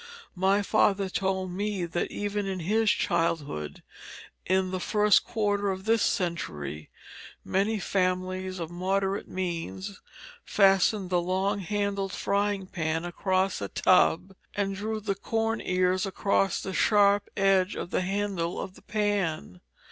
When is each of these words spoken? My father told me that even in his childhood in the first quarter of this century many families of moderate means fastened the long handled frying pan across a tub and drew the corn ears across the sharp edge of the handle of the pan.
My 0.33 0.63
father 0.63 1.09
told 1.09 1.51
me 1.51 1.85
that 1.85 2.09
even 2.09 2.47
in 2.47 2.61
his 2.61 2.89
childhood 2.89 3.83
in 4.47 4.71
the 4.71 4.79
first 4.79 5.23
quarter 5.23 5.69
of 5.69 5.85
this 5.85 6.01
century 6.01 6.89
many 7.45 7.77
families 7.77 8.57
of 8.57 8.71
moderate 8.71 9.27
means 9.27 10.01
fastened 10.43 11.11
the 11.11 11.21
long 11.21 11.59
handled 11.59 12.13
frying 12.13 12.65
pan 12.65 13.05
across 13.05 13.61
a 13.61 13.67
tub 13.67 14.35
and 14.55 14.75
drew 14.75 15.01
the 15.01 15.13
corn 15.13 15.61
ears 15.61 16.07
across 16.07 16.63
the 16.63 16.73
sharp 16.73 17.29
edge 17.37 17.75
of 17.75 17.91
the 17.91 18.01
handle 18.01 18.59
of 18.59 18.73
the 18.73 18.81
pan. 18.81 19.61